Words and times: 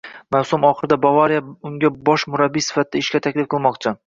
Mavsum 0.35 0.63
oxirida 0.69 0.97
"Bavariya" 1.03 1.43
unga 1.71 1.93
bosh 2.09 2.27
murabbiy 2.33 2.67
sifatida 2.71 3.05
ishga 3.05 3.23
taklif 3.29 3.51
qilmoqchi 3.55 3.97